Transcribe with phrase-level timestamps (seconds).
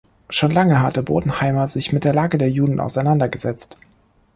[0.31, 3.77] Schon lange hatte Bodenheimer sich mit der Lage der Juden auseinandergesetzt.